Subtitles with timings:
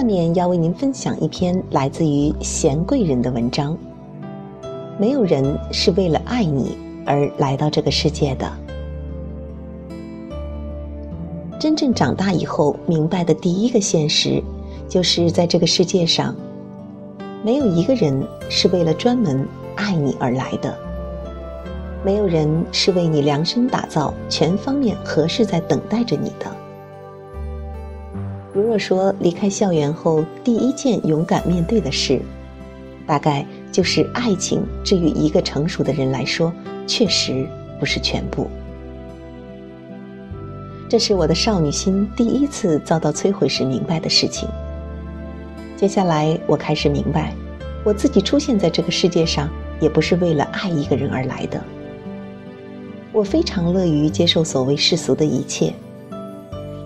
[0.00, 3.76] 下面要为您分享一篇来自于贤贵人的文章。
[4.98, 8.50] 没有人是为了爱你而来到这个世界的。
[11.58, 14.42] 真正长大以后，明白的第一个现实，
[14.88, 16.34] 就是在这个世界上，
[17.44, 19.46] 没有一个人是为了专门
[19.76, 20.74] 爱你而来的。
[22.02, 26.56] 没有人是为你量身打造、全方面合适在等待着你的。
[28.52, 32.20] 如若说离开校园后第一件勇敢面对的事，
[33.06, 34.62] 大概就是爱情。
[34.82, 36.52] 至于一个成熟的人来说，
[36.86, 37.46] 确实
[37.78, 38.50] 不是全部。
[40.88, 44.48] 这是我的少女心第一次遭到摧毁时明白的事情。
[45.76, 47.32] 接下来，我开始明白，
[47.84, 49.48] 我自己出现在这个世界上，
[49.80, 51.62] 也不是为了爱一个人而来的。
[53.12, 55.72] 我非常乐于接受所谓世俗的一切，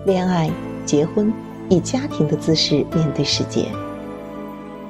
[0.05, 0.51] 恋爱、
[0.85, 1.33] 结婚。
[1.69, 3.67] 以家庭的姿势面对世界，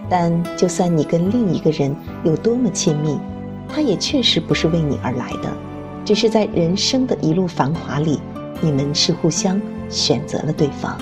[0.10, 3.18] 但就算你跟另一个人有多么亲密，
[3.68, 5.52] 他也确实不是为你而来的，
[6.04, 8.20] 只是在人生的一路繁华里，
[8.62, 9.60] 你们是互相
[9.90, 10.98] 选择了对方。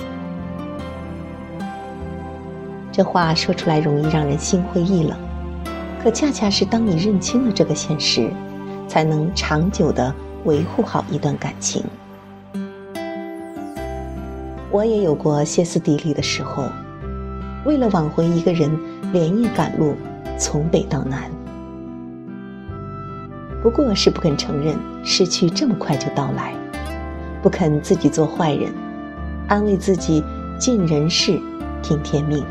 [2.92, 5.18] 这话说出来容易让人心灰意冷，
[6.02, 8.30] 可恰恰是当你认清了这个现实，
[8.86, 10.14] 才能长久的
[10.44, 11.82] 维护好一段感情。
[14.74, 16.68] 我也有过歇斯底里的时候，
[17.64, 18.68] 为了挽回一个人，
[19.12, 19.94] 连夜赶路，
[20.36, 21.30] 从北到南。
[23.62, 26.52] 不过是不肯承认失去这么快就到来，
[27.40, 28.74] 不肯自己做坏人，
[29.46, 30.24] 安慰自己
[30.58, 31.40] 尽人事，
[31.80, 32.44] 听天命。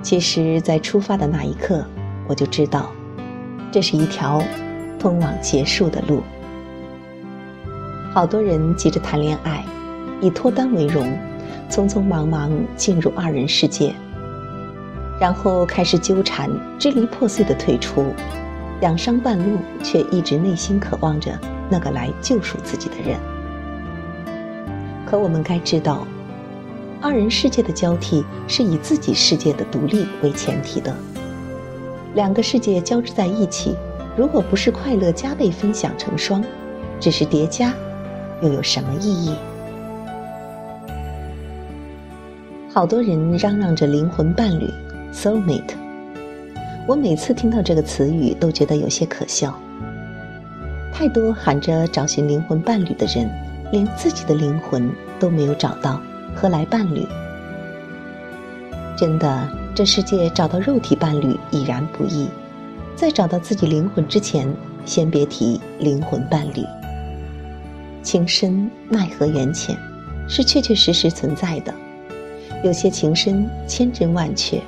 [0.00, 1.84] 其实，在出发的那一刻，
[2.26, 2.90] 我就知道，
[3.70, 4.42] 这是一条
[4.98, 6.22] 通往结束的路。
[8.14, 9.62] 好多人急着谈恋爱。
[10.24, 11.06] 以脱单为荣，
[11.68, 13.94] 匆匆忙忙进入二人世界，
[15.20, 18.06] 然后开始纠缠，支离破碎的退出，
[18.80, 23.20] 两伤半路，却一直内心渴望着那个来救赎自己的人。
[25.04, 26.06] 可我们该知道，
[27.02, 30.96] 二人世界的交替是以自己世界的独立为前提的，
[32.14, 33.76] 两个世界交织在一起，
[34.16, 36.42] 如果不是快乐加倍分享成双，
[36.98, 37.74] 只是叠加，
[38.40, 39.34] 又有什么意义？
[42.74, 44.68] 好多人嚷嚷着灵魂伴侣
[45.12, 45.76] ，soul mate。
[46.88, 49.56] 我每次听到这个词语，都觉得有些可笑。
[50.92, 53.30] 太多喊着找寻灵魂伴侣的人，
[53.70, 54.90] 连自己的灵魂
[55.20, 56.00] 都没有找到，
[56.34, 57.06] 何来伴侣？
[58.96, 62.28] 真的，这世界找到肉体伴侣已然不易，
[62.96, 64.52] 在找到自己灵魂之前，
[64.84, 66.64] 先别提灵魂伴侣。
[68.02, 69.78] 情深奈何缘浅，
[70.26, 71.72] 是确确实实存在的。
[72.64, 74.58] 有些情深千真万确，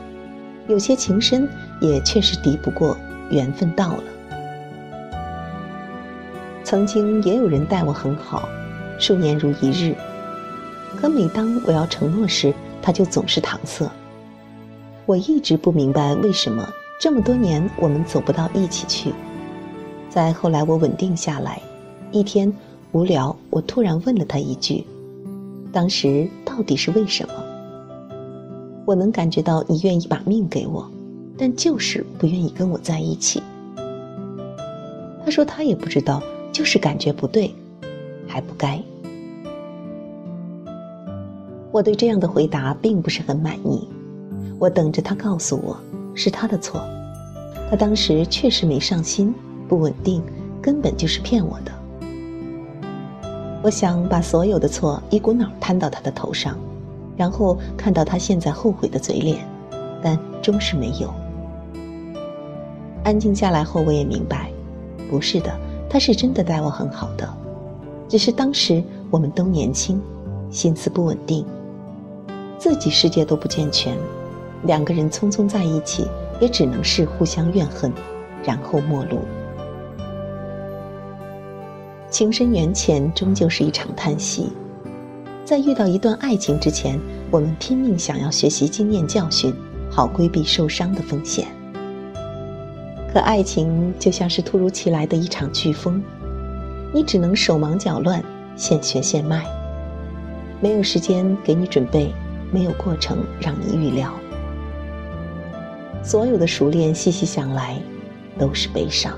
[0.69, 1.49] 有些情深
[1.81, 2.95] 也确实敌不过
[3.31, 4.05] 缘分到了。
[6.63, 8.47] 曾经也有人待我很好，
[8.99, 9.95] 数年如一日，
[10.95, 12.53] 可每当我要承诺时，
[12.83, 13.91] 他就总是搪塞。
[15.07, 16.69] 我一直不明白为什么
[17.01, 19.11] 这么多年我们走不到一起去。
[20.11, 21.63] 在后来我稳定下来，
[22.13, 22.53] 一天
[22.93, 24.85] 无聊，我突然问了他一句
[25.73, 27.33] ：“当时到底是为什么？”
[28.87, 30.89] 我能感觉到你愿意把命给我，
[31.37, 33.43] 但就是不愿意跟我在一起。
[35.25, 37.53] 他说他也不知道，就是感觉不对，
[38.29, 38.81] 还不该。
[41.73, 43.89] 我对这样的回答并不是很满意，
[44.57, 45.77] 我等着他告诉我
[46.15, 46.81] 是他的错，
[47.69, 49.35] 他当时确实没上心，
[49.67, 50.23] 不稳定，
[50.63, 51.73] 根本就是骗我的。
[53.65, 56.57] 我想把所有的错一股脑摊到他的头上。
[57.17, 59.39] 然后看到他现在后悔的嘴脸，
[60.03, 61.13] 但终是没有。
[63.05, 64.51] 安静下来后，我也明白，
[65.09, 65.51] 不是的，
[65.89, 67.29] 他是真的待我很好的，
[68.09, 70.01] 只是当时我们都年轻，
[70.51, 71.47] 心思不稳定，
[72.59, 73.97] 自己世界都不健全，
[74.65, 76.07] 两个人匆匆在一起，
[76.41, 77.93] 也只能是互相怨恨，
[78.45, 79.21] 然后陌路。
[82.11, 84.51] 情深缘浅终究是一场叹息。
[85.47, 86.99] 在遇到一段爱情之前，
[87.31, 89.55] 我们拼命想要学习经验教训，
[89.89, 91.47] 好规避受伤的风险。
[93.13, 96.03] 可爱情就像是突如其来的一场飓风，
[96.93, 98.21] 你只能手忙脚乱，
[98.57, 99.47] 现学现卖，
[100.61, 102.13] 没有时间给你准备，
[102.51, 104.13] 没有过程让你预料。
[106.03, 107.81] 所有的熟练，细细想来，
[108.37, 109.17] 都是悲伤。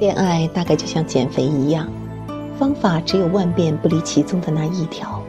[0.00, 1.88] 恋爱大概就像减肥一样，
[2.60, 5.22] 方法只有万变不离其宗的那一条，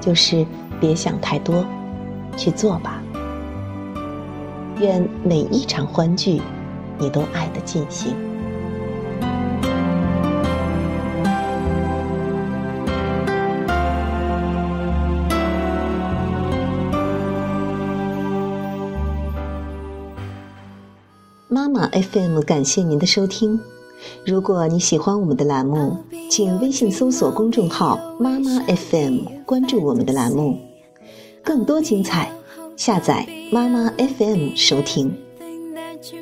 [0.00, 0.46] 就是
[0.80, 1.62] 别想太多，
[2.38, 3.02] 去做吧。
[4.80, 6.40] 愿每一场欢聚，
[6.98, 8.16] 你都爱得尽兴。
[21.50, 23.60] 妈妈 FM 感谢您的收听。
[24.24, 25.96] 如果你喜欢我们的栏目，
[26.30, 30.58] 请微信搜索公众号“妈妈 FM”，关注我们的栏目，
[31.42, 32.30] 更多精彩，
[32.76, 35.14] 下载妈妈 FM 收听。
[35.96, 36.18] to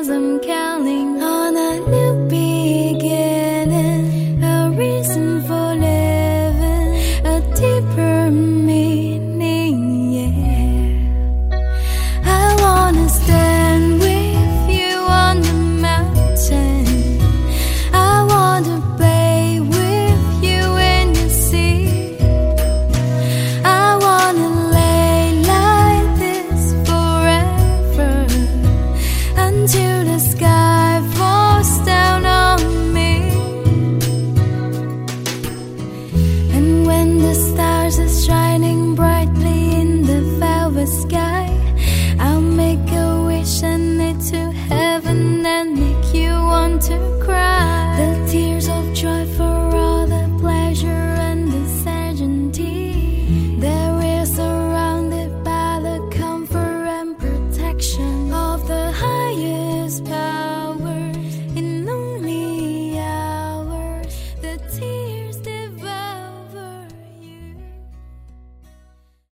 [0.00, 0.16] tears of
[46.80, 47.19] winter